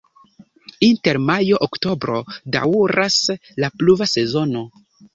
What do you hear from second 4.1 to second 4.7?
sezono.